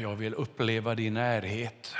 [0.00, 1.94] Jag vill uppleva din närhet.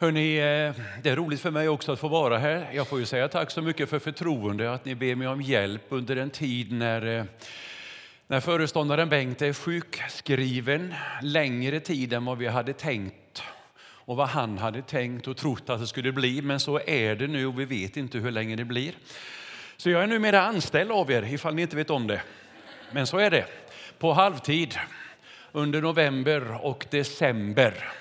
[0.00, 2.70] Hörrni, eh, det är roligt för mig också att få vara här.
[2.72, 5.82] Jag får ju säga tack så mycket för förtroende att ni ber mig om hjälp
[5.88, 7.24] under en tid när, eh,
[8.26, 13.42] när föreståndaren Bengt är sjukskriven längre tid än vad vi hade tänkt
[13.78, 16.42] och vad han hade tänkt och trott att det skulle bli.
[16.42, 18.92] Men så är det nu och vi vet inte hur länge det blir.
[19.76, 22.22] Så jag är numera anställd av er ifall ni inte vet om det.
[22.92, 23.46] Men så är det.
[23.98, 24.78] På halvtid
[25.52, 27.92] under november och december.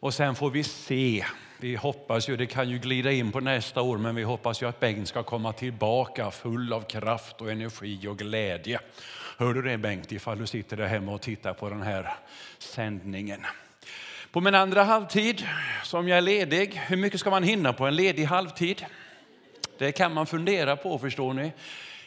[0.00, 1.24] Och sen får vi se.
[1.60, 4.68] Vi hoppas ju, det kan ju glida in på nästa år, men vi hoppas ju
[4.68, 8.80] att Bengt ska komma tillbaka full av kraft och energi och glädje.
[9.38, 12.14] Hör du det Bengt, ifall du sitter där hemma och tittar på den här
[12.58, 13.46] sändningen.
[14.32, 15.46] På min andra halvtid,
[15.84, 18.86] som jag är ledig, hur mycket ska man hinna på en ledig halvtid?
[19.78, 21.52] Det kan man fundera på förstår ni.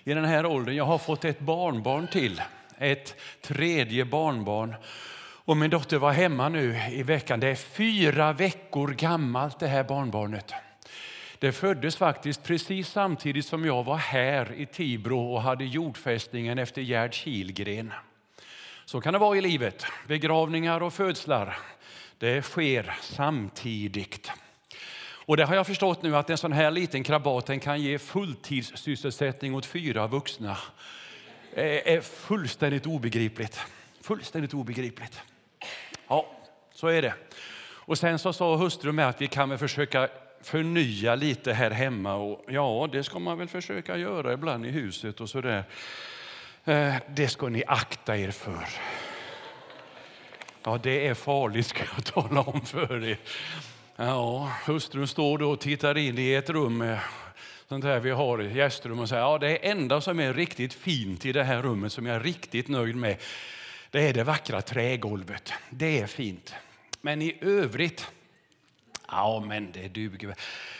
[0.03, 2.41] I den här åldern, jag har fått ett barnbarn till,
[2.77, 4.75] ett tredje barnbarn.
[5.45, 7.39] Och min dotter var hemma nu i veckan.
[7.39, 10.53] Det är fyra veckor gammalt det här barnbarnet.
[11.39, 16.81] Det föddes faktiskt precis samtidigt som jag var här i Tibro och hade jordfästningen efter
[16.81, 17.93] Gerd Kilgren.
[18.85, 19.85] Så kan det vara i livet.
[20.07, 21.57] Begravningar och födslar,
[22.17, 24.31] det sker samtidigt.
[25.25, 29.55] Och det har jag förstått nu att en sån här liten krabat kan ge fulltidssysselsättning
[29.55, 30.57] åt fyra vuxna.
[31.55, 33.59] Det är fullständigt obegripligt.
[34.01, 35.21] Fullständigt obegripligt.
[36.07, 36.31] Ja,
[36.73, 37.13] så är det.
[37.85, 40.09] Och sen så sa hustrun med att vi kan väl försöka
[40.41, 42.15] förnya lite här hemma.
[42.15, 45.63] Och ja, det ska man väl försöka göra ibland i huset och så där.
[46.65, 48.67] Eh, det ska ni akta er för.
[50.63, 53.17] Ja, det är farligt ska jag tala om för er.
[53.95, 56.99] Ja, hustrun står då och tittar in i ett rum med
[57.73, 61.25] sånt här vi har i gästrum och säger ja, det enda som är riktigt fint
[61.25, 63.17] i det här rummet som jag är riktigt nöjd med
[63.91, 65.53] det är det vackra trägolvet.
[65.69, 66.55] Det är fint.
[67.01, 68.07] Men i övrigt,
[69.07, 70.35] ja men det duger.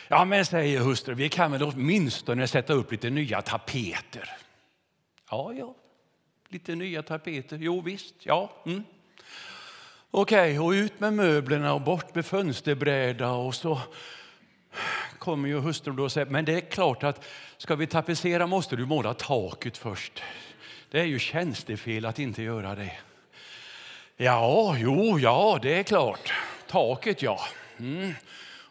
[0.08, 4.30] Ja men säger hustrun, vi kan väl åtminstone sätta upp lite nya tapeter.
[5.30, 5.74] Ja, ja,
[6.48, 7.58] lite nya tapeter.
[7.60, 8.52] Jo visst, ja.
[8.66, 8.84] Mm.
[10.10, 13.80] Okej, och ut med möblerna och bort med fönsterbräda och så
[15.18, 17.24] kommer ju hustrun då och säger, men det är klart att
[17.56, 20.22] ska vi tapetsera måste du måla taket först.
[20.90, 22.92] Det är ju tjänstefel att inte göra det.
[24.16, 26.32] Ja, jo, ja, det är klart.
[26.66, 27.40] Taket, ja.
[27.78, 28.12] Mm.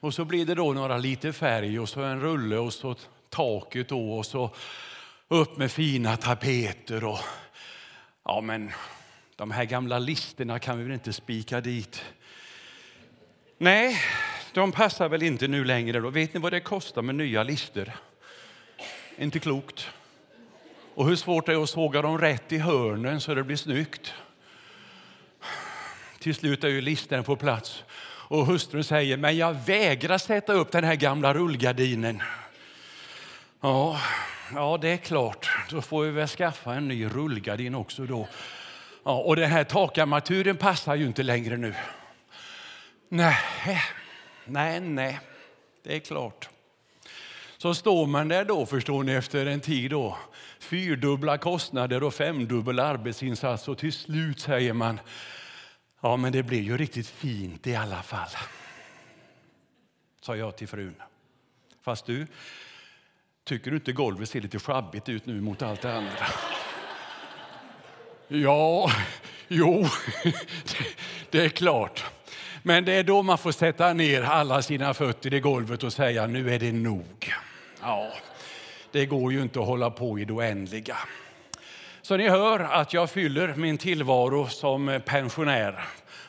[0.04, 2.96] Och så blir det då några liter färg och så en rulle och så
[3.30, 4.56] taket då och så
[5.28, 7.20] upp med fina tapeter och
[8.26, 8.72] ja, men
[9.36, 12.04] de här gamla listerna kan vi väl inte spika dit.
[13.58, 13.98] Nej,
[14.54, 16.00] de passar väl inte nu längre.
[16.00, 16.10] Då.
[16.10, 17.96] Vet ni vad det kostar med nya lister?
[19.18, 19.90] Inte klokt.
[20.96, 24.14] Och hur svårt det är att såga dem rätt i hörnen så det blir snyggt.
[26.20, 27.84] Till slut är ju listen på plats
[28.34, 32.22] och hustrun säger, men jag vägrar sätta upp den här gamla rullgardinen.
[33.62, 34.00] Ja,
[34.54, 38.28] ja det är klart, då får vi väl skaffa en ny rullgardin också då.
[39.04, 41.74] Ja, och den här takarmaturen passar ju inte längre nu.
[43.10, 43.38] Nej,
[44.46, 45.20] nej, nej,
[45.84, 46.50] det är klart.
[47.58, 50.18] Så står man där då, förstår ni, efter en tid då.
[50.60, 55.00] Fyrdubbla kostnader och femdubbel arbetsinsats och till slut säger man,
[56.02, 58.30] ja men det blir ju riktigt fint i alla fall.
[60.22, 60.96] Sa jag till frun.
[61.82, 62.28] Fast du,
[63.44, 66.26] tycker du inte golvet ser lite sjabbigt ut nu mot allt det andra?
[68.28, 68.92] Ja,
[69.48, 69.88] jo,
[71.30, 72.06] det är klart.
[72.66, 76.28] Men det är då man får sätta ner alla sina fötter i golvet och säga
[76.28, 77.34] nu är det nog.
[77.82, 78.12] Ja,
[78.92, 80.98] det går ju inte att hålla på i det oändliga.
[82.02, 85.84] Så ni hör att jag fyller min tillvaro som pensionär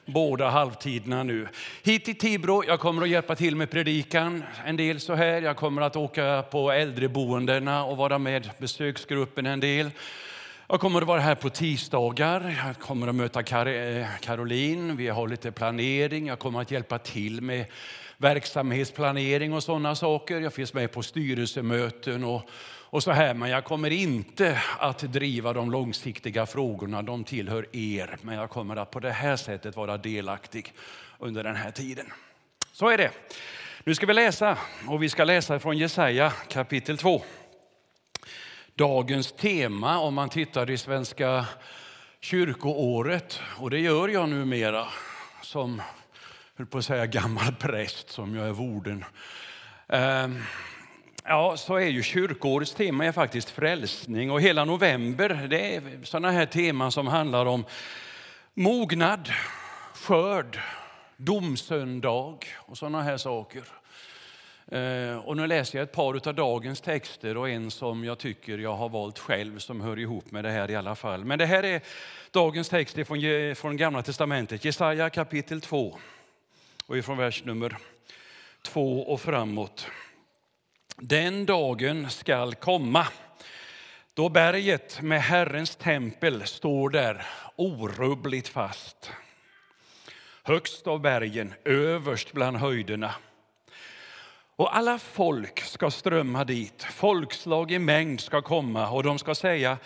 [0.04, 1.48] båda halvtiderna nu.
[1.82, 5.42] Hit till Tibro, jag kommer att hjälpa till med predikan en del så här.
[5.42, 9.90] Jag kommer att åka på äldreboendena och vara med besöksgruppen en del.
[10.68, 12.62] Jag kommer att vara här på tisdagar.
[12.66, 14.96] Jag kommer att möta Kar eh, Caroline.
[14.96, 16.26] Vi har lite planering.
[16.26, 17.66] Jag kommer att hjälpa till med
[18.16, 20.40] verksamhetsplanering och sådana saker.
[20.40, 22.42] Jag finns med på styrelsemöten och,
[22.90, 23.34] och så här.
[23.34, 27.02] Men jag kommer inte att driva de långsiktiga frågorna.
[27.02, 28.16] De tillhör er.
[28.22, 30.72] Men jag kommer att på det här sättet vara delaktig
[31.18, 32.06] under den här tiden.
[32.72, 33.10] Så är det.
[33.84, 34.58] Nu ska vi läsa
[34.88, 37.22] och vi ska läsa från Jesaja kapitel 2
[38.76, 41.46] dagens tema om man tittar i Svenska
[42.20, 43.40] kyrkoåret.
[43.58, 44.86] Och det gör jag numera
[45.42, 45.82] som
[46.56, 49.04] höll på att säga gammal präst som jag är vorden.
[49.88, 50.42] Ehm,
[51.24, 56.30] ja, så är ju kyrkoårets tema är faktiskt frälsning och hela november det är sådana
[56.30, 57.64] här teman som handlar om
[58.54, 59.32] mognad,
[59.94, 60.60] skörd,
[61.16, 63.64] domsöndag och sådana här saker.
[64.74, 68.58] Eh, och nu läser jag ett par av dagens texter och en som jag tycker
[68.58, 71.24] jag har valt själv som hör ihop med det här i alla fall.
[71.24, 71.80] Men det här är
[72.30, 75.98] dagens text från, från Gamla Testamentet, Jesaja kapitel 2
[76.86, 77.76] och ifrån vers nummer
[78.62, 79.86] 2 och framåt.
[80.96, 83.06] Den dagen skall komma
[84.14, 89.10] då berget med Herrens tempel står där orubbligt fast.
[90.42, 93.14] Högst av bergen, överst bland höjderna.
[94.56, 99.78] Och alla folk ska strömma dit, folkslag i mängd ska komma och de ska säga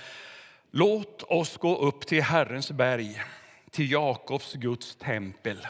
[0.70, 3.22] Låt oss gå upp till Herrens berg,
[3.70, 5.66] till Jakobs Guds tempel.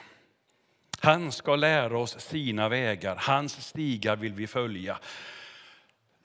[1.01, 4.99] Han ska lära oss sina vägar, hans stigar vill vi följa.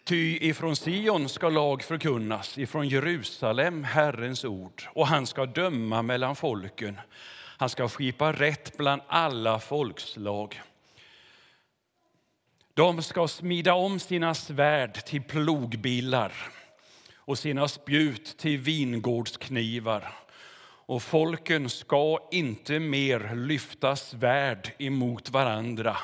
[0.03, 6.35] Ty ifrån Sion ska lag förkunnas, ifrån Jerusalem Herrens ord, och han ska döma mellan
[6.35, 6.99] folken.
[7.57, 10.61] Han ska skipa rätt bland alla folkslag.
[12.75, 16.33] De ska smida om sina svärd till plogbillar
[17.15, 20.13] och sina spjut till vingårdsknivar.
[20.85, 25.97] Och folken ska inte mer lyfta svärd emot varandra.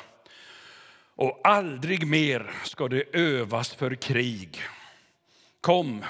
[1.14, 4.60] Och aldrig mer ska det övas för krig.
[5.60, 6.04] Kom,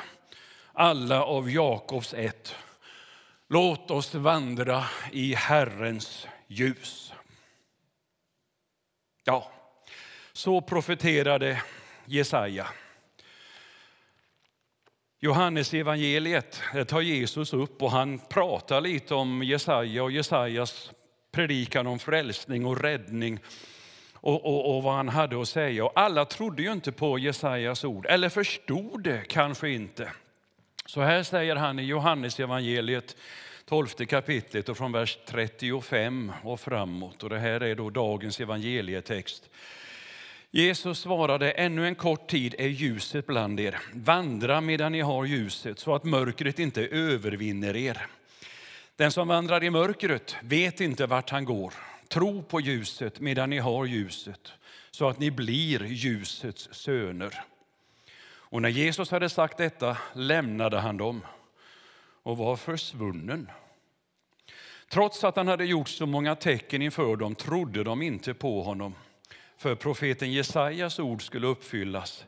[0.72, 2.54] alla av Jakobs ett.
[3.48, 7.12] Låt oss vandra i Herrens ljus.
[9.24, 9.52] Ja,
[10.40, 11.62] så profeterade
[12.04, 12.66] Jesaja.
[15.18, 20.90] Johannes evangeliet tar Jesus upp och han pratar lite om Jesaja och Jesajas
[21.32, 23.38] predikan om frälsning och räddning
[24.14, 25.84] och, och, och, vad han hade att säga.
[25.84, 30.12] Och alla trodde ju inte på Jesajas ord, eller förstod det kanske inte.
[30.86, 33.16] Så här säger han i Johannes evangeliet
[33.64, 37.22] 12 kapitlet och från vers 35 och framåt.
[37.22, 39.50] Och det här är då dagens evangelietext.
[40.52, 43.78] Jesus svarade, ännu en kort tid är ljuset bland er.
[43.92, 48.06] Vandra medan ni har ljuset så att mörkret inte övervinner er.
[48.96, 51.74] Den som vandrar i mörkret vet inte vart han går.
[52.08, 54.52] Tro på ljuset medan ni har ljuset
[54.90, 57.42] så att ni blir ljusets söner.
[58.32, 61.22] Och när Jesus hade sagt detta lämnade han dem
[62.22, 63.50] och var försvunnen.
[64.88, 68.94] Trots att han hade gjort så många tecken inför dem trodde de inte på honom.
[69.60, 72.24] För profeten Jesajas ord skulle uppfyllas.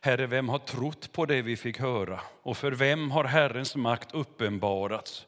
[0.00, 2.20] Herre, vem har trott på det vi fick höra?
[2.42, 5.26] Och för vem har Herrens makt uppenbarats?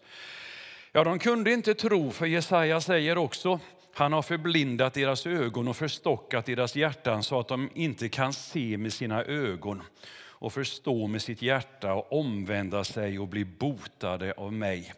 [0.92, 3.60] Ja, de kunde inte tro, för Jesaja säger också
[3.94, 8.78] han har förblindat deras ögon och förstockat deras hjärtan så att de inte kan se
[8.78, 9.82] med sina ögon
[10.18, 14.92] och förstå med sitt hjärta och omvända sig och bli botade av mig.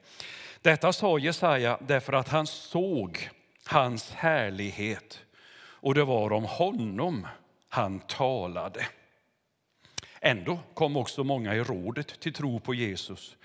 [0.63, 3.29] Detta sa Jesaja därför att han såg
[3.65, 5.21] hans härlighet
[5.81, 7.27] och det var om honom
[7.69, 8.87] han talade.
[10.21, 13.37] Ändå kom också många i rådet till tro på Jesus.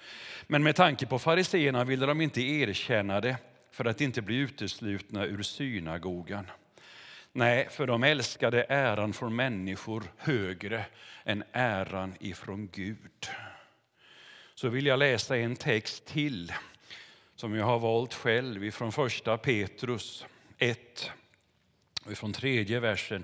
[0.48, 3.38] Men med tanke på fariseerna ville de inte erkänna det
[3.72, 6.48] för att inte bli uteslutna ur synagogan.
[7.32, 10.86] Nej, för de älskade äran från människor högre
[11.24, 13.28] än äran ifrån Gud.
[14.56, 16.54] Så vill jag läsa en text till
[17.36, 20.26] som jag har valt själv ifrån första Petrus
[20.58, 21.12] 1
[22.06, 23.24] och från tredje versen.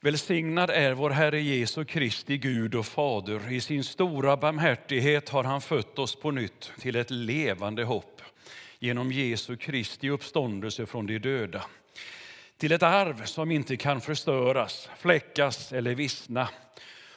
[0.00, 3.52] Välsignad är vår Herre Jesu Kristi Gud och Fader.
[3.52, 8.22] I sin stora barmhärtighet har han fött oss på nytt till ett levande hopp
[8.78, 11.64] genom Jesu Kristi uppståndelse från de döda.
[12.58, 16.48] Till ett arv som inte kan förstöras, fläckas eller vissna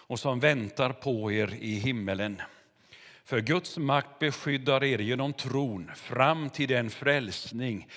[0.08, 2.42] och som väntar på er i himmelen.
[3.26, 7.88] För Guds makt beskyddar er genom tron fram till den frälsning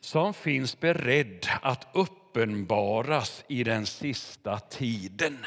[0.00, 5.46] som finns beredd att uppenbaras i den sista tiden.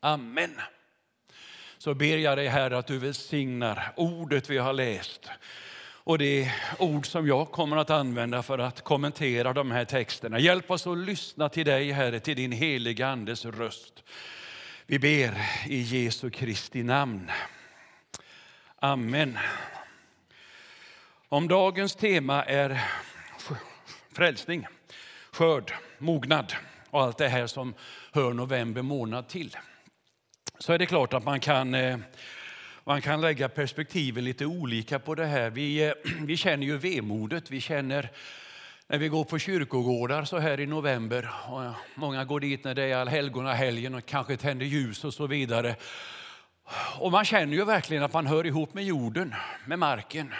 [0.00, 0.60] Amen.
[1.78, 5.30] Så ber jag dig, Herre, att du välsignar ordet vi har läst
[6.04, 10.38] och det ord som jag kommer att använda för att kommentera de här texterna.
[10.38, 14.02] Hjälp oss att lyssna till dig, Herre, till din heliga Andes röst.
[14.86, 15.34] Vi ber
[15.66, 17.30] i Jesu Kristi namn.
[18.76, 19.38] Amen.
[21.28, 22.80] Om dagens tema är
[24.20, 24.66] frälsning,
[25.32, 26.52] skörd, mognad
[26.90, 27.74] och allt det här som
[28.12, 29.56] hör november månad till
[30.58, 31.98] så är det klart att man kan eh,
[32.84, 35.50] man kan lägga perspektiven lite olika på det här.
[35.50, 37.50] Vi, eh, vi känner ju vemodet.
[37.50, 38.10] Vi känner
[38.86, 41.30] när vi går på kyrkogårdar så här i november.
[41.48, 41.62] Och
[41.94, 45.76] många går dit när det är allhelgonahelgen och kanske tänder ljus och så vidare.
[46.98, 49.34] Och man känner ju verkligen att man hör ihop med jorden,
[49.66, 50.34] med marken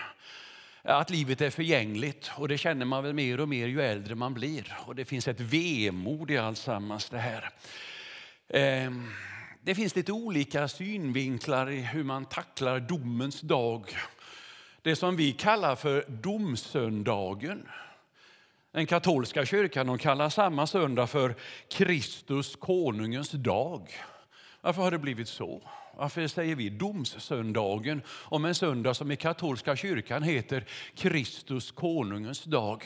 [0.83, 4.35] att livet är förgängligt och det känner man väl mer och mer ju äldre man
[4.35, 4.77] blir.
[4.87, 7.51] Och det finns ett vemod i alltsammans det här.
[8.49, 9.11] Ehm,
[9.63, 13.97] det finns lite olika synvinklar i hur man tacklar domens dag.
[14.83, 17.69] Det som vi kallar för domsöndagen.
[18.73, 21.35] Den katolska kyrkan de kallar samma söndag för
[21.69, 23.91] Kristus konungens dag.
[24.61, 25.63] Varför har det blivit så?
[25.97, 32.85] Varför säger vi domssöndagen om en söndag som i katolska kyrkan heter Kristus konungens dag?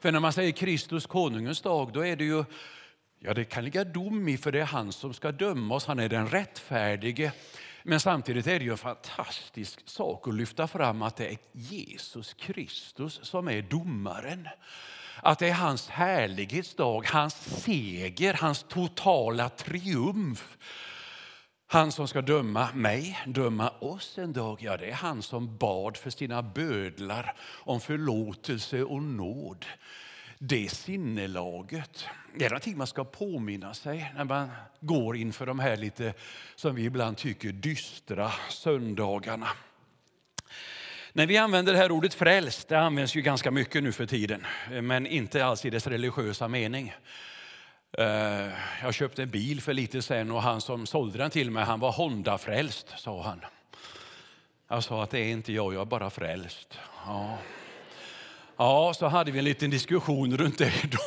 [0.00, 2.44] För när man säger Kristus konungens dag då är det ju,
[3.18, 5.98] ja det kan ligga dom i för det är han som ska döma oss, han
[5.98, 7.32] är den rättfärdige.
[7.82, 12.34] Men samtidigt är det ju en fantastisk sak att lyfta fram att det är Jesus
[12.34, 14.48] Kristus som är domaren.
[15.22, 20.56] Att det är hans härlighetsdag, hans seger, hans totala triumf
[21.74, 25.96] han som ska döma mig, döma oss en dag, ja det är han som bad
[25.96, 29.66] för sina bödlar om förlåtelse och nåd.
[30.38, 34.48] Det sinnelaget, det är någonting man ska påminna sig när man
[34.80, 36.14] går inför de här lite,
[36.54, 39.48] som vi ibland tycker, dystra söndagarna.
[41.12, 44.46] När vi använder det här ordet frälst, det används ju ganska mycket nu för tiden,
[44.82, 46.94] men inte alls i dess religiösa mening.
[47.98, 48.48] Eh,
[48.82, 51.80] jag köpte en bil för lite sen och han som sålde den till mig han
[51.80, 53.40] var Honda-frälst, sa han.
[54.68, 56.78] Jag sa att det är inte jag, jag är bara frälst.
[57.06, 57.38] Ja.
[58.56, 60.98] ja, så hade vi en liten diskussion runt det då.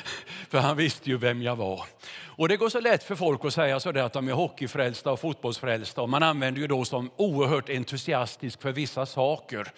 [0.48, 1.84] För han visste ju vem jag var.
[2.24, 5.20] Och det går så lätt för folk att säga så att de är hockeyfrälsta och
[5.20, 6.02] fotbollsfrälsta.
[6.02, 9.72] Och man använder ju då som oerhört entusiastisk för vissa saker,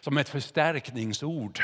[0.00, 1.60] som ett förstärkningsord.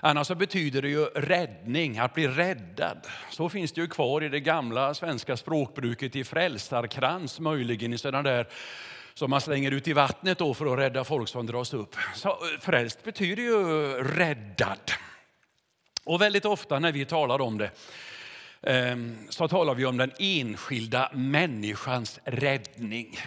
[0.00, 3.06] Annars så betyder det ju räddning, att bli räddad.
[3.30, 8.22] Så finns det ju kvar i det gamla svenska språkbruket i frälsarkrans, möjligen i sådana
[8.30, 8.48] där
[9.14, 11.96] som man slänger ut i vattnet då för att rädda folk som dras upp.
[12.14, 13.54] Så eh, frälst betyder ju
[14.02, 14.92] räddad.
[16.04, 17.70] Och väldigt ofta när vi talar om det
[18.62, 23.18] ehm, så talar vi om den enskilda människans räddning.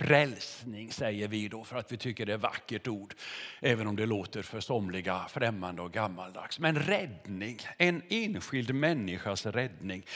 [0.00, 3.14] Frälsning säger vi då för att vi tycker det är ett vackert ord.
[3.60, 6.58] Även om det låter för somliga främmande och gammaldags.
[6.58, 10.06] Men räddning, en enskild människas räddning.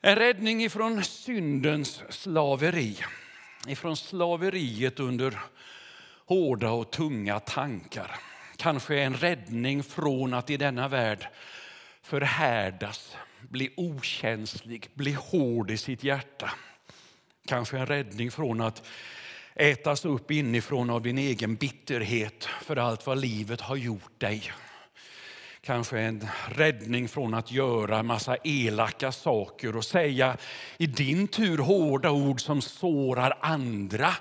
[0.00, 2.96] En räddning ifrån syndens slaveri.
[3.68, 5.38] Ifrån slaveriet under
[6.26, 8.16] hårda och tunga tankar.
[8.56, 11.28] Kanske en räddning från att i denna värld
[12.02, 13.16] förhärdas,
[13.48, 16.50] bli okänslig, bli hård i sitt hjärta
[17.48, 18.82] Kanske en räddning från att
[19.54, 24.52] ätas upp inifrån av din egen bitterhet för allt vad livet har gjort dig.
[25.60, 30.36] Kanske en räddning från att göra massa elaka saker och säga
[30.76, 34.14] i din tur hårda ord som sårar andra.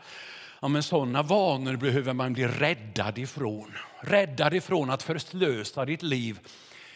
[0.62, 3.74] Ja, men sådana vanor behöver man bli räddad ifrån.
[4.00, 6.40] Räddad ifrån att förslösa ditt liv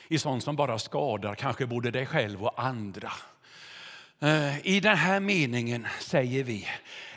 [0.07, 3.11] i sånt som bara skadar kanske både dig själv och andra.
[4.23, 6.67] Eh, I den här meningen säger vi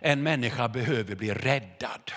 [0.00, 2.12] en människa behöver bli räddad,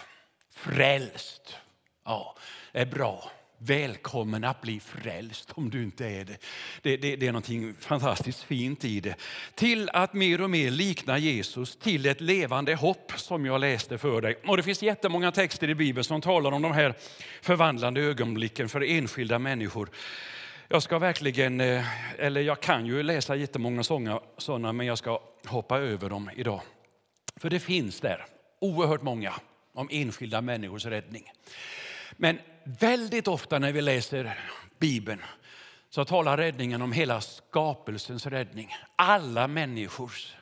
[0.55, 1.57] frälst.
[2.05, 2.35] Ja,
[2.71, 3.31] det är bra.
[3.59, 6.37] Välkommen att bli frälst om du inte är det.
[6.81, 7.15] Det, det.
[7.15, 9.15] det är något fantastiskt fint i det.
[9.55, 14.21] Till att mer och mer likna Jesus, till ett levande hopp som jag läste för
[14.21, 14.39] dig.
[14.45, 16.93] Och det finns jättemånga texter i Bibeln som talar om de här
[17.41, 19.89] förvandlande ögonblicken för enskilda människor.
[20.69, 21.85] Jag ska verkligen, eh,
[22.17, 23.83] eller jag kan ju läsa jättemånga
[24.37, 26.61] sådana, men jag ska hoppa över dem idag.
[27.35, 28.25] För det finns där
[28.59, 29.33] oerhört många
[29.73, 31.31] om enskilda människors räddning.
[32.11, 34.39] Men väldigt ofta när vi läser
[34.79, 35.21] Bibeln
[35.89, 38.75] så talar räddningen om hela skapelsens räddning.
[38.95, 40.35] Alla människors.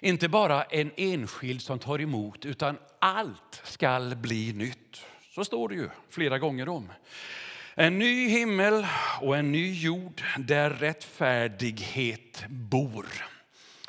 [0.00, 5.00] Inte bara en enskild som tar emot, utan allt skall bli nytt.
[5.34, 6.88] Så står det ju flera gånger om.
[7.74, 8.86] En ny himmel
[9.20, 13.06] och en ny jord där rättfärdighet bor.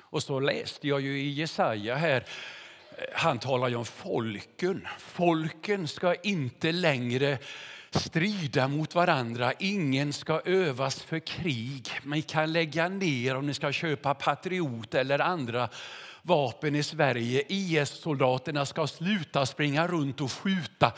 [0.01, 2.25] Och så läste jag ju i Jesaja här,
[2.97, 4.87] eh, han talar ju om folken.
[4.99, 7.37] Folken ska inte längre
[7.91, 9.53] strida mot varandra.
[9.59, 11.89] Ingen ska övas för krig.
[12.03, 15.69] Man kan lägga ner om ni ska köpa Patriot eller andra
[16.23, 17.43] vapen i Sverige.
[17.47, 20.93] IS-soldaterna ska sluta springa runt och skjuta.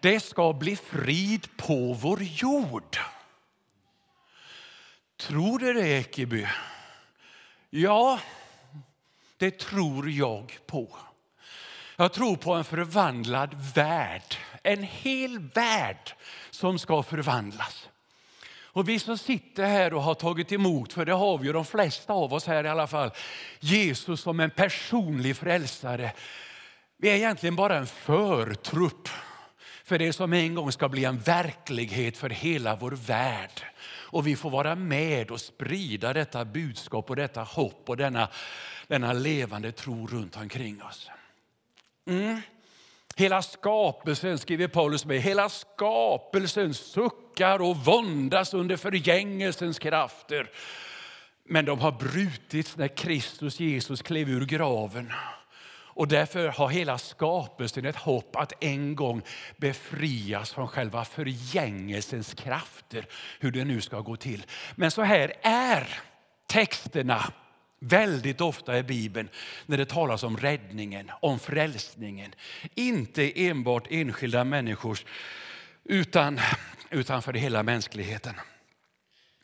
[0.00, 2.96] Det ska bli frid på vår jord.
[5.16, 6.46] Tror du det, Ekeby?
[7.70, 8.20] Ja,
[9.36, 10.96] det tror jag på.
[11.96, 14.36] Jag tror på en förvandlad värld.
[14.62, 16.12] En hel värld
[16.50, 17.89] som ska förvandlas.
[18.72, 21.64] Och vi som sitter här och har tagit emot, för det har vi ju de
[21.64, 23.10] flesta av oss här i alla fall,
[23.60, 26.12] Jesus som en personlig frälsare.
[26.96, 29.08] Vi är egentligen bara en förtrupp
[29.84, 33.62] för det som en gång ska bli en verklighet för hela vår värld.
[33.86, 38.28] Och vi får vara med och sprida detta budskap och detta hopp och denna,
[38.86, 41.10] denna levande tro runt omkring oss.
[42.06, 42.40] Mm.
[43.20, 50.50] Hela skapelsen, skriver Paulus med, hela skapelsen suckar och våndas under förgängelsens krafter.
[51.44, 55.12] Men de har brutits när Kristus Jesus klev ur graven.
[55.94, 59.22] Och därför har hela skapelsen ett hopp att en gång
[59.56, 63.06] befrias från själva förgängelsens krafter,
[63.40, 64.46] hur det nu ska gå till.
[64.74, 65.88] Men så här är
[66.46, 67.32] texterna
[67.80, 69.28] väldigt ofta i Bibeln
[69.66, 72.34] när det talas om räddningen, om frälsningen.
[72.74, 75.04] Inte enbart enskilda människors,
[75.84, 76.40] utan,
[76.90, 78.34] utan för hela mänskligheten.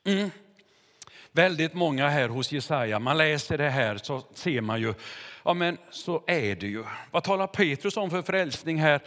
[0.04, 0.30] Mm.
[1.32, 4.94] Väldigt många här hos Jesaja, man läser det här så ser man ju,
[5.44, 6.84] ja men så är det ju.
[7.10, 9.00] Vad talar Petrus om för frälsning här?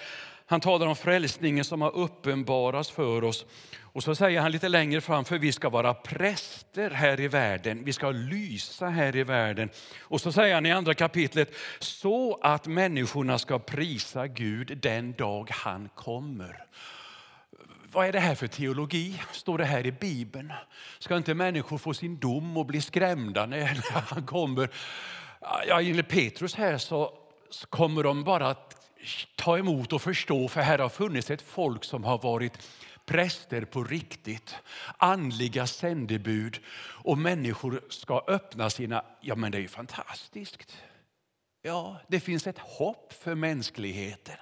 [0.49, 3.45] Han talar om frälsningen som har uppenbarats för oss.
[3.81, 7.83] Och så säger han lite längre fram, för vi ska vara präster här i världen.
[7.83, 9.69] Vi ska lysa här i världen.
[10.01, 15.49] Och så säger han i andra kapitlet, så att människorna ska prisa Gud den dag
[15.51, 16.65] han kommer.
[17.91, 19.21] Vad är det här för teologi?
[19.31, 20.53] Står det här i Bibeln?
[20.99, 24.69] Ska inte människor få sin dom och bli skrämda när han kommer?
[25.67, 27.13] Ja, enligt Petrus här så
[27.69, 28.78] kommer de bara att
[29.35, 32.57] ta emot och förstå, för här har funnits ett folk som har varit
[33.05, 34.55] präster på riktigt,
[34.97, 36.59] andliga sändebud
[37.03, 39.03] och människor ska öppna sina...
[39.21, 40.77] Ja, men det är ju fantastiskt.
[41.61, 44.35] Ja, det finns ett hopp för mänskligheten.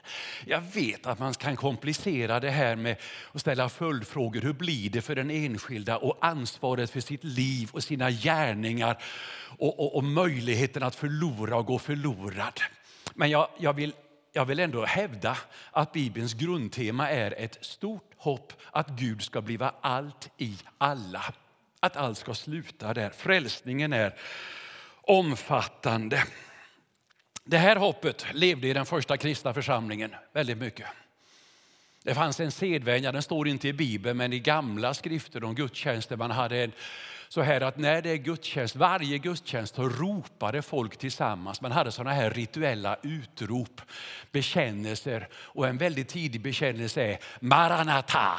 [0.46, 2.98] Jag vet att man kan komplicera det här med
[3.32, 4.42] att ställa följdfrågor.
[4.42, 9.04] Hur blir det för den enskilda och ansvaret för sitt liv och sina gärningar
[9.58, 12.60] och, och, och möjligheten att förlora och gå förlorad.
[13.14, 13.94] Men jag, jag, vill,
[14.38, 15.38] jag vill ändå hävda
[15.72, 21.34] att Bibelns grundtema är ett stort hopp att Gud ska bliva allt i alla.
[21.80, 23.10] Att allt ska sluta där.
[23.10, 24.16] Frälsningen är
[25.02, 26.24] omfattande.
[27.44, 30.88] Det här hoppet levde i den första kristna församlingen väldigt mycket.
[32.04, 36.16] Det fanns en sedvänja, den står inte i Bibeln, men i gamla skrifter om gudstjänster.
[36.16, 36.72] Man hade en,
[37.30, 41.62] så här att när det är gudstjänst, varje gudstjänst så ropade folk tillsammans.
[41.62, 43.82] Man hade sådana här rituella utrop,
[44.32, 45.28] bekännelser.
[45.34, 48.32] Och en väldigt tidig bekännelse är Maranata,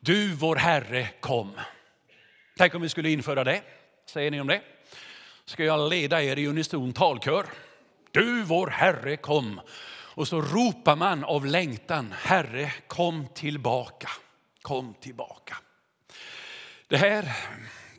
[0.00, 1.52] du vår Herre kom.
[2.56, 3.62] Tänk om vi skulle införa det.
[4.06, 4.60] Säger ni om det?
[5.44, 7.46] Ska jag leda er i unison talkör?
[8.10, 9.60] Du vår Herre kom.
[10.14, 14.08] Och så ropar man av längtan, Herre kom tillbaka,
[14.62, 15.56] kom tillbaka.
[16.88, 17.36] Det här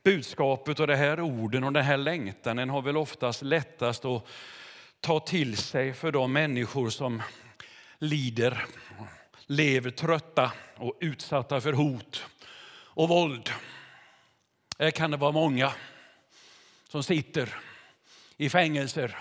[0.04, 4.28] budskapet och det här orden och den här längtanen har väl oftast lättast att
[5.00, 7.22] ta till sig för de människor som
[7.98, 8.66] lider,
[9.46, 12.26] lever trötta och utsatta för hot
[12.72, 13.50] och våld.
[14.80, 15.74] Här kan det vara många
[16.89, 17.56] som sitter
[18.38, 19.18] i fängelser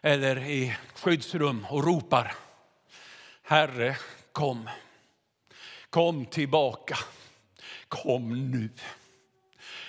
[0.00, 2.34] eller i skyddsrum och ropar
[3.46, 3.96] Herre,
[4.32, 4.68] kom.
[5.90, 6.98] Kom tillbaka.
[7.88, 8.70] Kom nu.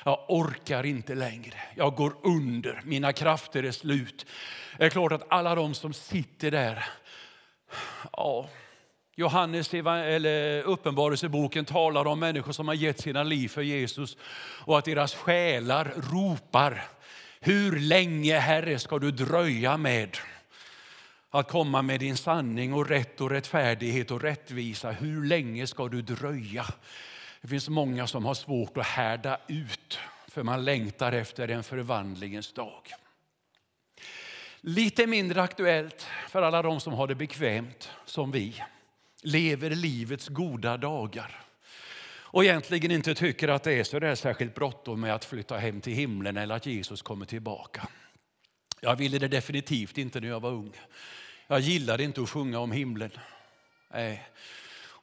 [0.08, 1.56] Jag orkar inte längre.
[1.76, 2.82] Jag går under.
[2.84, 4.26] Mina krafter är slut.
[4.78, 6.86] Det är klart att alla de som sitter där,
[8.12, 8.50] ja,
[9.16, 14.18] Johannes eller uppenbarelseboken talar om människor som har gett sina liv för Jesus
[14.66, 16.84] och att deras själar ropar
[17.40, 20.18] hur länge, Herre, ska du dröja med
[21.30, 24.92] att komma med din sanning och rätt och rättfärdighet och rättvisa?
[24.92, 26.66] Hur länge ska du dröja?
[27.46, 32.54] Det finns många som har svårt att härda ut för man längtar efter en förvandlingens
[32.54, 32.82] dag.
[34.62, 38.64] Lite mindre aktuellt för alla de som har det bekvämt som vi.
[39.22, 41.42] Lever livets goda dagar
[42.08, 45.82] och egentligen inte tycker att det är så där särskilt bråttom med att flytta hem
[45.82, 47.88] till himlen eller att Jesus kommer tillbaka.
[48.80, 50.74] Jag ville det definitivt inte när jag var ung.
[51.48, 53.12] Jag gillade inte att sjunga om himlen.
[53.92, 54.24] Nej.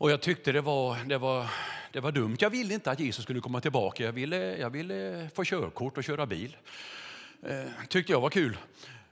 [0.03, 1.47] Och jag tyckte det var, det, var,
[1.93, 2.37] det var dumt.
[2.41, 4.05] Jag ville inte att Jesus skulle komma tillbaka.
[4.05, 6.57] Jag ville, jag ville få körkort och köra bil.
[7.47, 8.57] Eh, tyckte jag var kul.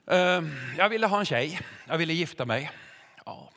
[0.06, 0.42] Eh,
[0.78, 1.60] jag ville ha en tjej.
[1.88, 2.70] Jag ville gifta mig.
[3.24, 3.50] Ja.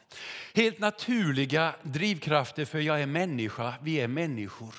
[0.53, 4.75] Helt naturliga drivkrafter för jag är människa, vi är människor.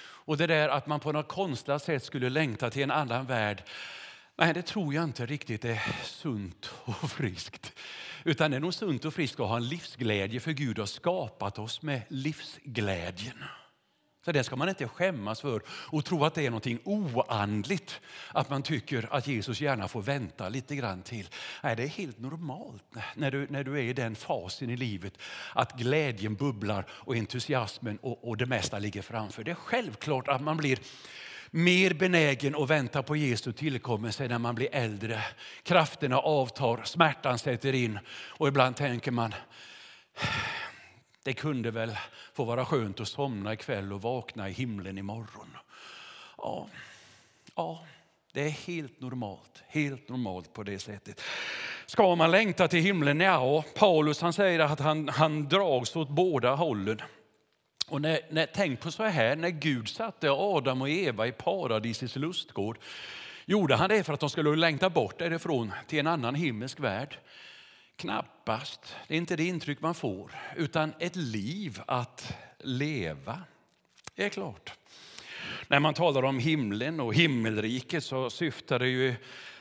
[0.00, 3.62] Och det där att man på något konstlat sätt skulle längta till en annan värld,
[4.36, 7.72] nej det tror jag inte riktigt är sunt och friskt.
[8.28, 11.58] Utan det är nog sunt och friskt att ha en livsglädje för Gud har skapat
[11.58, 13.44] oss med livsglädjen.
[14.24, 18.00] Så det ska man inte skämmas för och tro att det är någonting oandligt
[18.32, 21.28] att man tycker att Jesus gärna får vänta lite grann till.
[21.62, 25.18] Nej, det är helt normalt när du, när du är i den fasen i livet
[25.54, 29.44] att glädjen bubblar och entusiasmen och, och det mesta ligger framför.
[29.44, 30.78] Det är självklart att man blir
[31.50, 35.22] mer benägen att vänta på Jesu tillkommelse när man blir äldre.
[35.62, 39.34] Krafterna avtar, smärtan sätter in och ibland tänker man
[41.22, 41.96] det kunde väl
[42.32, 45.56] få vara skönt att somna ikväll och vakna i himlen imorgon.
[46.36, 46.68] Ja,
[47.56, 47.84] ja,
[48.32, 49.62] det är helt normalt.
[49.68, 51.22] Helt normalt på det sättet.
[51.86, 53.20] Ska man längta till himlen?
[53.20, 57.02] Ja, Paulus han säger att han, han dras åt båda hållen.
[57.88, 62.16] Och när, när, tänk på så här, när Gud satte Adam och Eva i paradisets
[62.16, 62.78] lustgård,
[63.44, 67.18] gjorde han det för att de skulle längta bort därifrån till en annan himmelsk värld?
[67.96, 68.96] Knappast.
[69.08, 73.42] Det är inte det intryck man får, utan ett liv att leva.
[74.14, 74.72] Det är klart.
[75.68, 79.14] När man talar om himlen och himmelriket så syftar det ju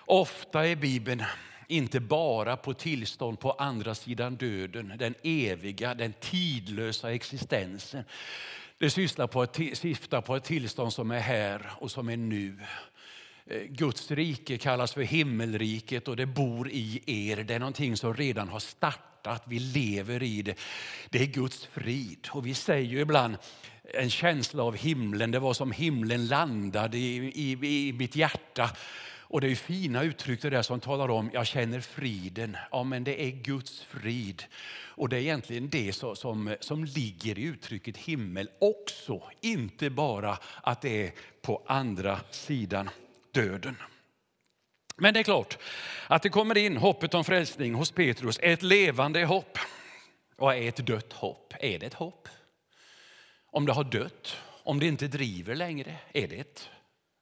[0.06, 1.24] ofta i Bibeln
[1.67, 8.03] inte bara på tillstånd på andra sidan döden, den eviga, den tidlösa existensen.
[8.77, 12.60] Det syftar på ett, syftar på ett tillstånd som är här och som är nu.
[13.45, 17.43] Eh, Guds rike kallas för himmelriket och det bor i er.
[17.43, 19.43] Det är någonting som redan har startat.
[19.45, 20.60] Vi lever i det.
[21.10, 22.27] Det är Guds frid.
[22.32, 23.38] Och vi säger ju ibland
[23.93, 25.32] en känsla av himlen.
[25.32, 27.51] Det var som himlen landade i, i,
[27.88, 28.69] i mitt hjärta.
[29.30, 32.58] Och det är fina uttryck det där som talar om jag känner friden.
[32.72, 34.44] Ja, men det är Guds frid.
[34.86, 39.22] Och det är egentligen det som, som, som ligger i uttrycket himmel också.
[39.42, 41.12] Inte bara att det är
[41.42, 42.90] på andra sidan
[43.32, 43.76] döden.
[44.98, 45.58] Men det är klart
[46.08, 49.58] att det kommer in hoppet om frälsning hos Petrus, ett levande hopp.
[50.36, 51.54] Vad är ett dött hopp?
[51.60, 52.28] Är det ett hopp?
[53.52, 56.70] Om det har dött, om det inte driver längre, är det ett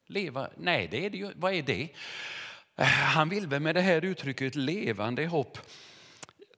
[0.07, 0.49] leva?
[0.57, 1.31] Nej, det är det ju.
[1.35, 1.89] vad är det?
[2.75, 5.57] Eh, han vill väl med det här uttrycket levande hopp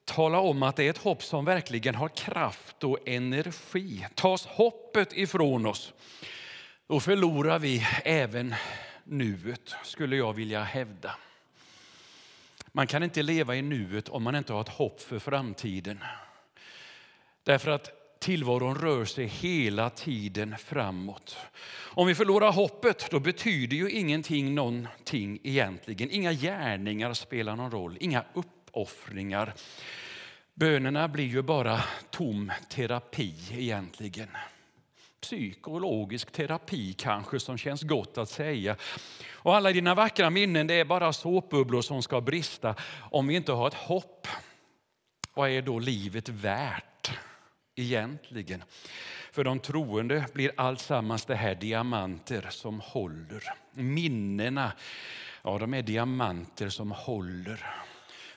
[0.04, 4.06] tala om att det är ett hopp som verkligen har kraft och energi.
[4.14, 5.92] Tas hoppet ifrån oss,
[6.86, 8.54] då förlorar vi även
[9.04, 11.14] nuet, skulle jag vilja hävda.
[12.72, 16.04] Man kan inte leva i nuet om man inte har ett hopp för framtiden.
[17.42, 21.36] Därför att tillvaron rör sig hela tiden framåt.
[21.70, 26.10] Om vi förlorar hoppet då betyder ju ingenting någonting egentligen.
[26.10, 29.54] Inga gärningar spelar någon roll, inga uppoffringar.
[30.54, 34.28] Bönerna blir ju bara tom terapi egentligen
[35.20, 38.76] psykologisk terapi kanske som känns gott att säga.
[39.30, 42.74] Och alla dina vackra minnen det är bara såpbubblor som ska brista
[43.10, 44.26] om vi inte har ett hopp.
[45.34, 46.84] Vad är då livet värt
[47.78, 48.64] egentligen?
[49.32, 53.42] För de troende blir alltsammans det här diamanter som håller.
[53.72, 54.72] Minnena,
[55.42, 57.66] ja de är diamanter som håller.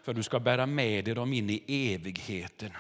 [0.04, 2.72] För du ska bära med dig dem in i evigheten.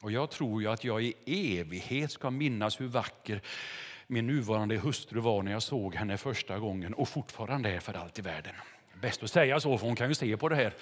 [0.00, 1.14] Och jag tror ju att jag i
[1.58, 3.40] evighet ska minnas hur vacker
[4.06, 8.18] min nuvarande hustru var när jag såg henne första gången och fortfarande är för allt
[8.18, 8.54] i världen.
[9.00, 10.74] Bäst att säga så, för hon kan ju se på det här.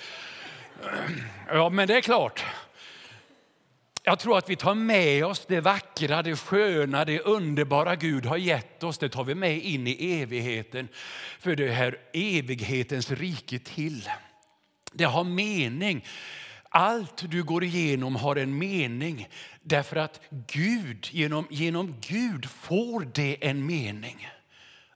[1.48, 2.44] Ja, men det är klart.
[4.08, 8.36] Jag tror att vi tar med oss det vackra, det sköna, det underbara Gud har
[8.36, 8.98] gett oss.
[8.98, 10.88] Det tar vi med in i evigheten.
[11.40, 14.08] För det här evighetens rike till.
[14.92, 16.04] Det har mening.
[16.68, 19.28] Allt du går igenom har en mening
[19.62, 24.28] därför att Gud, genom, genom Gud får det en mening.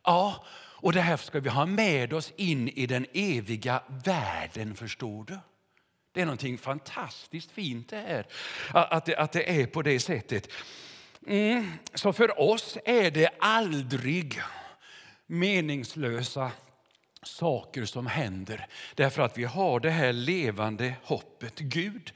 [0.05, 5.25] Ja, och det här ska vi ha med oss in i den eviga världen, förstår
[5.25, 5.39] du?
[6.13, 8.27] Det är någonting fantastiskt fint det här,
[8.73, 10.49] att det, att det är på det sättet.
[11.27, 11.73] Mm.
[11.95, 14.41] Så för oss är det aldrig
[15.27, 16.51] meningslösa
[17.23, 21.59] saker som händer därför att vi har det här levande hoppet.
[21.59, 22.13] Gud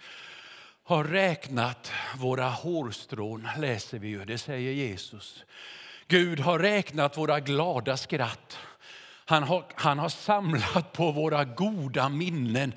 [0.82, 4.24] har räknat våra hårstrån, läser vi ju.
[4.24, 5.44] Det säger Jesus.
[6.08, 8.58] Gud har räknat våra glada skratt.
[9.24, 12.72] Han har, han har samlat på våra goda minnen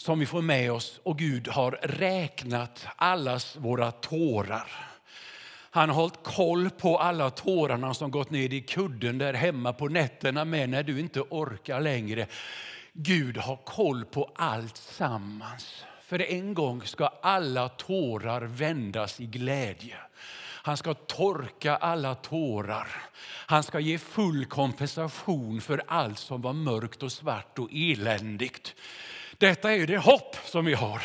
[0.00, 4.72] som vi får med oss och Gud har räknat allas våra tårar.
[5.70, 9.88] Han har hållit koll på alla tårarna som gått ner i kudden där hemma på
[9.88, 12.26] nätterna med när du inte orkar längre.
[12.92, 15.84] Gud har koll på allt sammans.
[16.02, 19.96] För en gång ska alla tårar vändas i glädje.
[20.62, 22.88] Han ska torka alla tårar.
[23.46, 28.74] Han ska ge full kompensation för allt som var mörkt och svart och eländigt.
[29.40, 31.02] Detta är det hopp som vi har.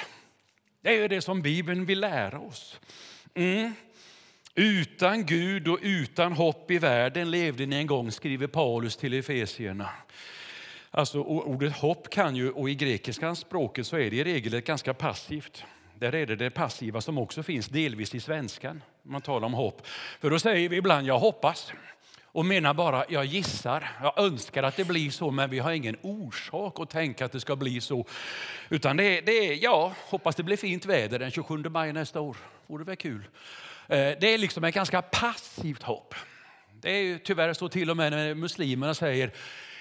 [0.82, 2.80] Det är det som Bibeln vill lära oss.
[3.34, 3.74] Mm.
[4.56, 9.90] Utan Gud och utan hopp i världen levde ni en gång, skriver Paulus till Efesierna.
[10.92, 14.66] Alltså, ordet hopp kan ju, och i grekiskans språket så är det i regel ett
[14.66, 15.64] ganska passivt.
[16.00, 18.84] Där är det det passiva som också finns delvis i svenskan.
[19.04, 19.88] Man talar om hopp.
[20.22, 21.74] För då säger vi ibland jag hoppas
[22.36, 25.98] och menar bara jag gissar, jag önskar att det blir så men vi har ingen
[26.02, 28.06] orsak att tänka att det ska bli så.
[28.70, 32.38] Utan det det är ja, hoppas det blir fint väder den 27 maj nästa år.
[32.68, 33.28] Vore väl kul.
[33.88, 36.16] Eh, det är liksom ett ganska passivt hopp.
[36.82, 39.32] Det är ju tyvärr så till och med när muslimerna säger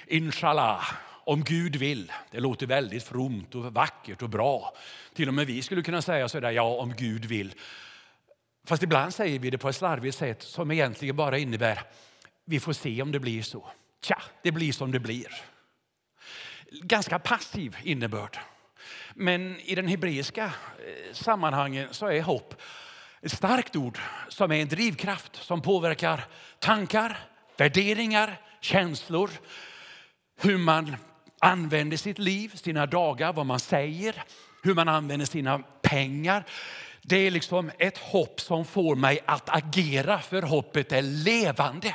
[0.06, 0.84] inshallah,
[1.24, 2.12] om Gud vill.
[2.30, 4.76] Det låter väldigt fromt och vackert och bra.
[5.14, 7.54] Till och med vi skulle kunna säga sådär, ja om Gud vill.
[8.66, 11.82] Fast ibland säger vi det på ett slarvigt sätt som egentligen bara innebär,
[12.44, 13.70] vi får se om det blir så.
[14.02, 15.34] Tja, det blir som det blir.
[16.70, 18.38] Ganska passiv innebörd.
[19.14, 22.54] Men i den hebreiska eh, sammanhangen så är hopp
[23.22, 26.24] ett starkt ord som är en drivkraft som påverkar
[26.58, 27.18] tankar,
[27.56, 29.30] värderingar, känslor,
[30.40, 30.96] hur man
[31.38, 34.24] använder sitt liv, sina dagar, vad man säger,
[34.62, 36.44] hur man använder sina pengar.
[37.02, 41.94] Det är liksom ett hopp som får mig att agera för hoppet är levande.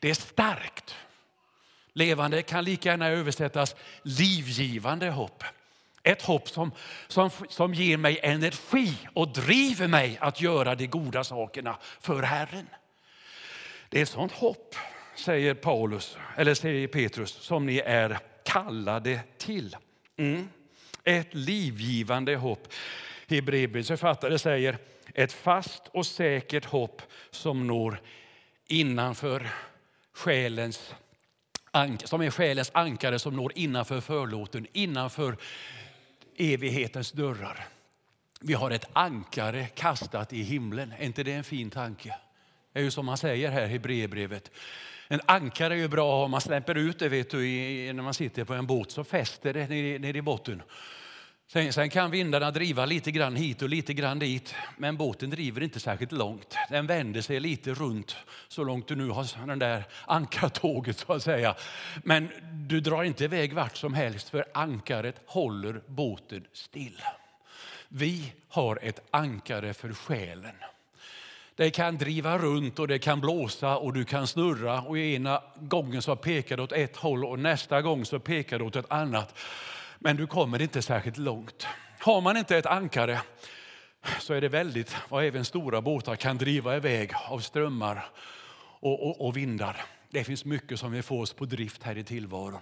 [0.00, 0.94] Det är starkt.
[1.92, 5.44] Levande kan lika gärna översättas livgivande hopp.
[6.02, 6.72] Ett hopp som,
[7.08, 12.66] som, som ger mig energi och driver mig att göra de goda sakerna för Herren.
[13.88, 14.74] Det är ett sånt hopp,
[15.16, 19.76] säger Paulus, eller säger Petrus, som ni är kallade till.
[20.16, 20.48] Mm.
[21.04, 22.68] Ett livgivande hopp.
[23.28, 24.78] Hebreerbrevets författare säger
[25.14, 28.00] ett fast och säkert hopp som når
[28.66, 29.48] innanför
[30.16, 30.94] själens
[32.04, 35.36] som är själens ankare som når innanför förlåten, innanför
[36.36, 37.66] evighetens dörrar.
[38.40, 40.92] Vi har ett ankare kastat i himlen.
[40.98, 42.16] Är inte det en fin tanke?
[42.72, 44.50] Det är ju som man säger här i Hebreerbrevet.
[45.08, 47.38] En ankare är ju bra om man släpper ut det vet du,
[47.92, 50.62] när man sitter på en båt så fäster det nere i botten.
[51.48, 55.62] Sen, sen, kan vindarna driva lite grann hit och lite grann dit, men båten driver
[55.62, 56.56] inte särskilt långt.
[56.70, 58.16] Den vänder sig lite runt
[58.48, 61.54] så långt du nu har den där ankartåget så att säga.
[62.04, 67.02] Men du drar inte iväg vart som helst för ankaret håller båten still.
[67.88, 70.54] Vi har ett ankare för själen.
[71.56, 76.02] Det kan driva runt och det kan blåsa och du kan snurra och ena gången
[76.02, 79.34] så pekar det åt ett håll och nästa gång så pekar det åt ett annat
[79.98, 81.66] men du kommer inte särskilt långt.
[81.98, 83.20] Har man inte ett ankare
[84.20, 88.08] så är det väldigt vad även stora båtar kan driva iväg av strömmar
[88.80, 89.84] och, och, och vindar.
[90.10, 92.60] Det finns mycket som vill få oss på drift här i tillvaron.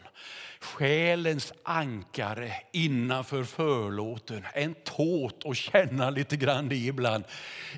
[0.60, 7.24] Själens ankare innanför förlåten, en tåt att känna lite grann i ibland,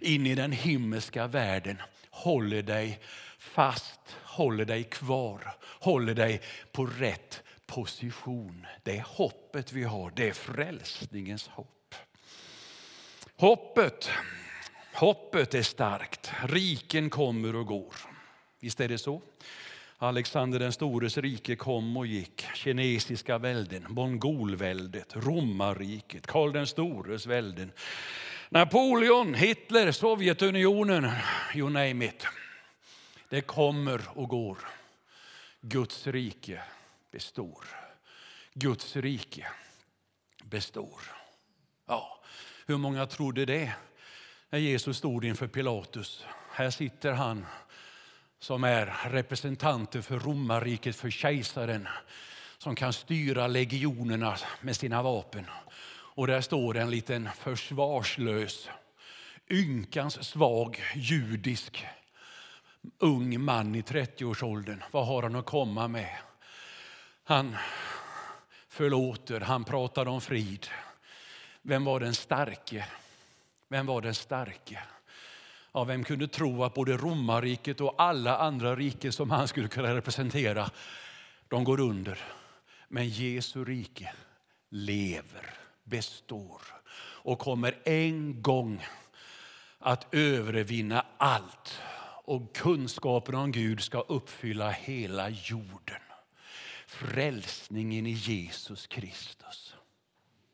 [0.01, 3.01] in i den himmelska världen, håller dig
[3.39, 6.41] fast, håller dig kvar, håller dig
[6.73, 8.67] på rätt position.
[8.83, 11.95] Det är hoppet vi har, det är frälsningens hopp.
[13.37, 14.11] Hoppet,
[14.95, 16.33] hoppet är starkt.
[16.45, 17.95] Riken kommer och går.
[18.61, 19.23] Visst är det så?
[19.99, 22.47] Alexander den stores rike kom och gick.
[22.55, 27.73] Kinesiska välden, mongolväldet, romarriket, Karl den stores välden.
[28.49, 31.11] Napoleon, Hitler, Sovjetunionen,
[31.55, 32.27] you name it.
[33.29, 34.59] Det kommer och går.
[35.61, 36.63] Guds rike
[37.17, 37.65] består.
[38.55, 39.47] Guds rike
[40.45, 41.01] består.
[41.87, 42.21] Ja,
[42.67, 43.73] hur många trodde det
[44.51, 46.25] när Jesus stod inför Pilatus?
[46.51, 47.47] Här sitter han
[48.39, 51.89] som är representanter för romarriket, för kejsaren
[52.59, 55.47] som kan styra legionerna med sina vapen.
[55.89, 58.69] Och där står en liten försvarslös,
[59.51, 61.87] ynkans svag judisk
[62.99, 64.85] ung man i 30-årsåldern.
[64.91, 66.17] Vad har han att komma med?
[67.29, 67.57] Han
[68.69, 70.67] förlåter, han pratar om frid.
[71.63, 72.87] Vem var den starke?
[73.69, 74.83] Vem var den starke?
[75.73, 79.95] Ja, vem kunde tro att både romarriket och alla andra riken som han skulle kunna
[79.95, 80.71] representera,
[81.49, 82.19] de går under.
[82.89, 84.13] Men Jesu rike
[84.71, 86.63] lever, består
[86.99, 88.87] och kommer en gång
[89.79, 91.81] att övervinna allt.
[92.25, 96.06] Och kunskapen om Gud ska uppfylla hela jorden
[96.97, 99.75] frälsningen i Jesus Kristus.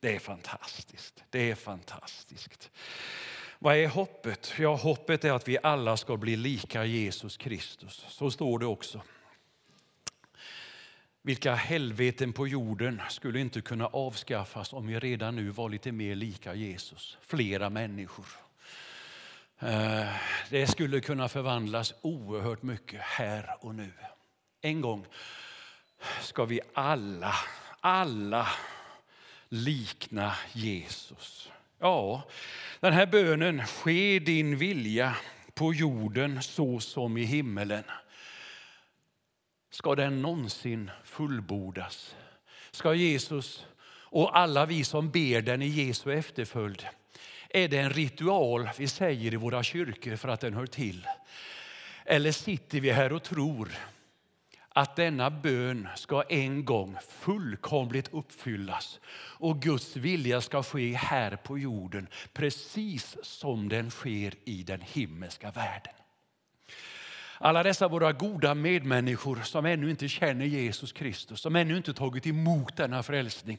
[0.01, 1.25] Det är fantastiskt.
[1.31, 2.71] Det är fantastiskt.
[3.59, 4.55] Vad är hoppet?
[4.59, 8.05] Ja, hoppet är att vi alla ska bli lika Jesus Kristus.
[8.09, 9.01] Så står det också.
[11.23, 16.15] Vilka helveten på jorden skulle inte kunna avskaffas om vi redan nu var lite mer
[16.15, 17.19] lika Jesus?
[17.21, 18.27] Flera människor.
[19.59, 20.15] Eh,
[20.51, 23.93] det skulle kunna förvandlas oerhört mycket här och nu.
[24.61, 25.07] En gång
[26.21, 27.35] ska vi alla,
[27.81, 28.49] alla
[29.49, 31.51] likna Jesus.
[31.79, 32.23] Ja,
[32.81, 35.17] den här bönen, ske din vilja
[35.55, 37.85] på jorden så som i himmelen.
[39.71, 42.17] Ska den någonsin fullbordas?
[42.71, 43.67] Ska Jesus
[44.13, 46.87] och alla vi som ber den i Jesu efterföljd,
[47.49, 51.07] är det en ritual vi säger i våra kyrkor för att den hör till?
[52.05, 53.73] Eller sitter vi här och tror
[54.75, 61.59] att denna bön ska en gång fullkomligt uppfyllas och Guds vilja ska ske här på
[61.59, 65.93] jorden precis som den sker i den himmelska världen.
[67.39, 72.27] Alla dessa våra goda medmänniskor som ännu inte känner Jesus Kristus, som ännu inte tagit
[72.27, 73.59] emot denna frälsning.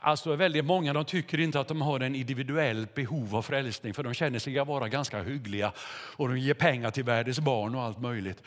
[0.00, 4.02] Alltså väldigt många de tycker inte att de har en individuell behov av frälsning för
[4.02, 5.72] de känner sig vara ganska hyggliga
[6.16, 8.42] och de ger pengar till världens barn och allt möjligt.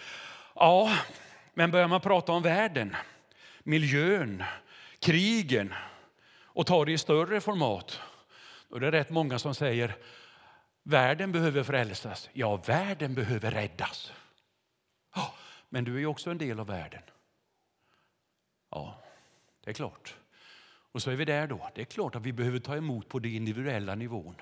[0.62, 0.98] Ja,
[1.54, 2.95] men börjar man prata om världen,
[3.63, 4.43] miljön,
[5.00, 5.74] krigen
[6.36, 8.00] och tar det i större format,
[8.69, 9.95] då är det rätt många som säger
[10.84, 12.30] världen behöver frälsas.
[12.34, 14.13] Ja, världen behöver räddas.
[15.15, 15.34] Ja,
[15.69, 17.04] men du är ju också en del av världen.
[18.72, 19.02] Ja,
[19.63, 20.15] det är klart.
[20.91, 21.69] Och så är vi där då.
[21.76, 24.36] Det är klart att vi behöver ta emot på den individuella nivån.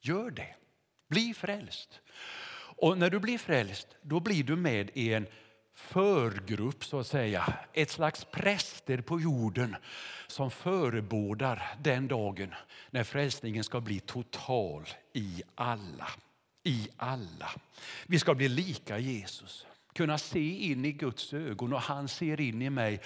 [0.00, 0.54] Gör det.
[1.08, 2.00] Bli frälst.
[2.82, 5.26] Och när du blir frälst, då blir du med i en
[5.74, 7.54] förgrupp, så att säga.
[7.72, 9.76] Ett slags präster på jorden
[10.26, 12.54] som förebådar den dagen
[12.90, 16.08] när frälsningen ska bli total i alla.
[16.64, 17.50] I alla.
[18.06, 22.62] Vi ska bli lika Jesus, kunna se in i Guds ögon och han ser in
[22.62, 23.00] i mig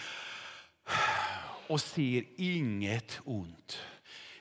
[1.67, 3.79] och ser inget ont.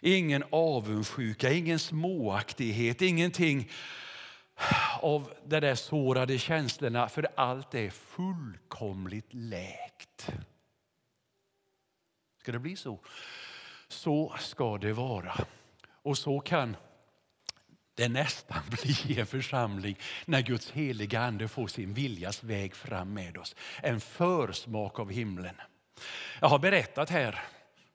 [0.02, 3.69] Ingen avundsjuka, ingen småaktighet, ingenting
[5.01, 10.29] av de där sårade känslorna, för allt är fullkomligt läkt.
[12.41, 12.99] Ska det bli så?
[13.87, 15.35] Så ska det vara.
[16.01, 16.75] Och så kan
[17.95, 23.37] det nästan bli en församling när Guds heliga Ande får sin viljas väg fram med
[23.37, 23.55] oss.
[23.81, 25.55] En försmak av himlen.
[26.41, 27.43] Jag har berättat här,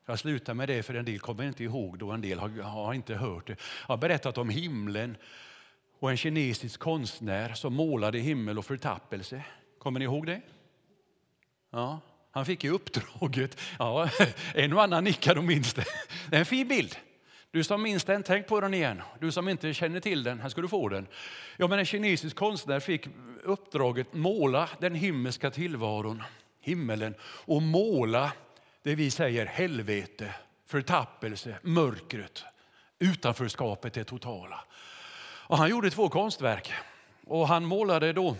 [0.06, 2.62] jag slutar med det för en del kommer inte ihåg det och en del har,
[2.62, 3.56] har inte hört det.
[3.80, 5.16] Jag har berättat om himlen
[6.00, 9.44] och en kinesisk konstnär som målade himmel och förtappelse.
[9.78, 10.40] Kommer ni ihåg det?
[11.70, 13.60] Ja, han fick ju uppdraget.
[13.78, 14.10] Ja,
[14.54, 15.84] en och annan nickar och minns det.
[16.30, 16.96] Det är en fin bild.
[17.50, 19.02] Du som minns den, tänk på den igen.
[19.20, 21.06] Du som inte känner till den, här ska du få den.
[21.56, 23.06] Ja, men en kinesisk konstnär fick
[23.42, 26.22] uppdraget måla den himmelska tillvaron,
[26.60, 28.32] himmelen, och måla
[28.82, 30.34] det vi säger helvete,
[30.66, 32.44] förtappelse, mörkret,
[32.98, 34.64] utanförskapet, det totala.
[35.50, 36.72] Och han gjorde två konstverk.
[37.26, 38.36] Och han målade då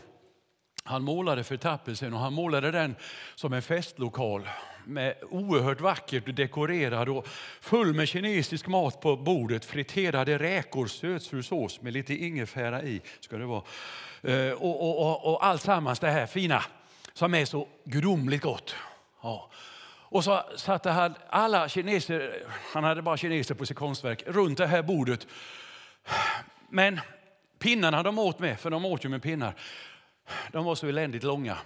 [0.84, 2.96] han målade förtappelsen och han målade den
[3.34, 4.48] som en festlokal
[4.84, 7.26] med oerhört vackert dekorerad och
[7.60, 9.64] full med kinesisk mat på bordet.
[9.64, 13.00] Friterade räkor, sötsursås med lite ingefära i.
[13.20, 13.62] Ska det vara.
[14.22, 16.64] Eh, och, och, och, och allt sammans det här fina
[17.12, 18.74] som är så gudomligt gott.
[19.22, 19.50] Ja.
[19.86, 24.66] Och så satte han alla kineser, han hade bara kineser på sitt konstverk, runt det
[24.66, 25.26] här bordet
[26.70, 27.00] men
[27.58, 29.54] pinnarna de åt med, för de åt ju med pinnar,
[30.52, 31.56] de var så eländigt långa.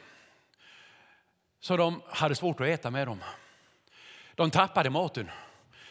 [1.60, 3.20] Så de hade svårt att äta med dem.
[4.34, 5.30] De tappade maten.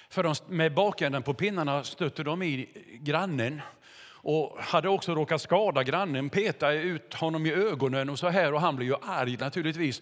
[0.10, 2.69] För de, med bakänden på pinnarna stötte de i
[3.02, 3.62] grannen
[4.06, 8.62] och hade också råkat skada grannen, peta ut honom i ögonen och så här och
[8.62, 10.02] han blev ju arg naturligtvis.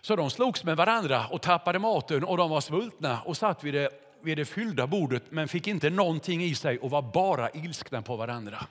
[0.00, 3.74] Så de slogs med varandra och tappade maten och de var svultna och satt vid
[3.74, 8.02] det vid det fyllda bordet men fick inte någonting i sig och var bara ilskna
[8.02, 8.66] på varandra.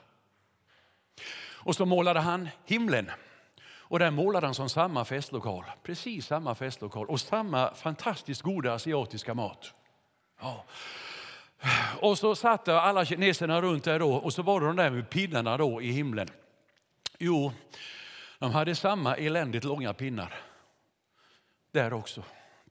[1.64, 3.10] Och så målade han himlen.
[3.66, 9.34] Och där målade han som samma festlokal, precis samma festlokal och samma fantastiskt goda asiatiska
[9.34, 9.72] mat.
[10.40, 10.64] Ja.
[12.00, 15.10] Och så satt alla kineserna runt där då och så var det de där med
[15.10, 16.28] pinnarna då i himlen.
[17.18, 17.52] Jo,
[18.38, 20.34] de hade samma eländigt långa pinnar
[21.72, 22.22] där också.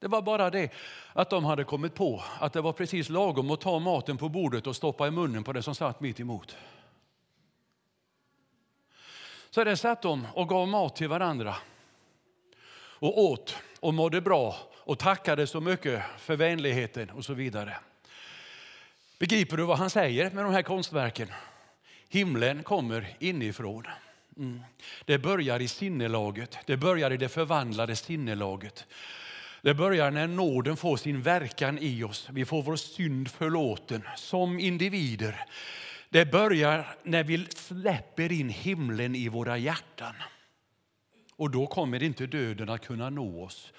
[0.04, 0.72] Det var bara det
[1.13, 4.68] att de hade kommit på att det var precis lagom att ta maten på bordet
[4.68, 6.58] och stoppa i munnen på det som satt mitt emot.
[9.49, 11.56] Så där satt de och gav mat till varandra
[12.76, 17.78] och åt och mådde bra och tackade så mycket för vänligheten och så vidare.
[19.20, 21.28] Begriper du vad han säger med de här konstverken?
[22.10, 23.88] Himlen kommer inifrån.
[24.38, 24.62] Mm.
[25.06, 28.86] Det börjar i sinnelaget, det börjar i det förvandlade sinnelaget.
[29.64, 32.28] Det börjar när nåden får sin verkan i oss.
[32.32, 35.45] Vi får vår synd förlåten som individer.
[36.09, 40.16] Det börjar när vi släpper in himlen i våra hjärtan.
[41.36, 43.74] Och då kommer inte döden att kunna nå oss.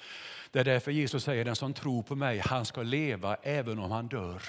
[0.50, 3.90] Det är därför Jesus säger den som tror på mig, han ska leva även om
[3.90, 4.42] han dör.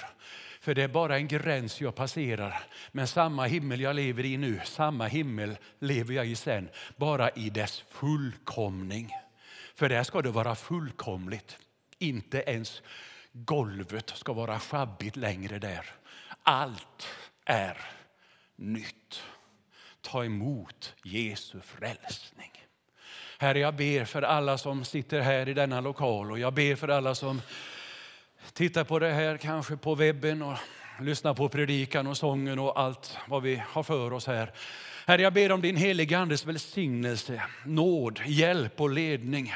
[0.60, 2.62] För det är bara en gräns jag passerar.
[2.92, 6.68] Men samma himmel jag lever i nu, samma himmel lever jag i sen.
[6.96, 9.12] Bara i dess fullkomning.
[9.76, 11.58] För där ska det vara fullkomligt.
[11.98, 12.82] Inte ens
[13.32, 15.86] golvet ska vara sjabbigt längre där.
[16.42, 17.08] Allt
[17.44, 17.78] är
[18.56, 19.22] nytt.
[20.00, 22.50] Ta emot Jesu frälsning.
[23.38, 26.88] Herre, jag ber för alla som sitter här i denna lokal och jag ber för
[26.88, 27.42] alla som
[28.52, 30.58] tittar på det här, kanske på webben och
[31.00, 34.52] lyssnar på predikan och sången och allt vad vi har för oss här.
[35.08, 39.54] Herre, jag ber om din heliga Andes välsignelse, nåd, hjälp och ledning.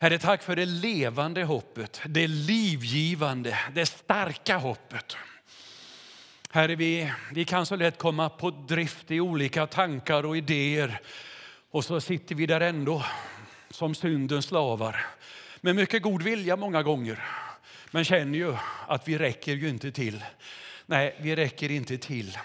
[0.00, 5.16] Herre, tack för det levande hoppet, det livgivande, det starka hoppet.
[6.50, 11.00] Herre, vi, vi kan så lätt komma på drift i olika tankar och idéer
[11.70, 13.04] och så sitter vi där ändå
[13.70, 15.06] som syndens slavar
[15.60, 17.24] med mycket god vilja många gånger.
[17.90, 18.56] Men känner ju
[18.86, 20.24] att vi räcker ju inte till.
[20.86, 22.38] Nej, vi räcker inte till.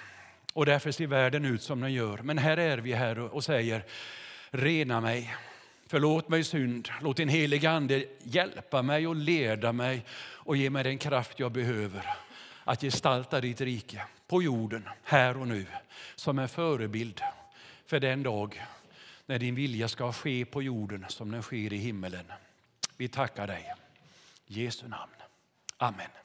[0.56, 2.18] Och därför ser världen ut som den gör.
[2.18, 3.86] Men här är vi här och säger,
[4.52, 5.36] rena mig,
[5.88, 10.84] förlåt mig synd, låt din heliga Ande hjälpa mig och leda mig och ge mig
[10.84, 12.16] den kraft jag behöver
[12.64, 15.66] att gestalta ditt rike på jorden, här och nu,
[16.16, 17.22] som en förebild
[17.86, 18.62] för den dag
[19.26, 22.26] när din vilja ska ske på jorden som den sker i himmelen.
[22.98, 23.74] Vi tackar dig.
[24.48, 25.12] I Jesu namn.
[25.78, 26.25] Amen.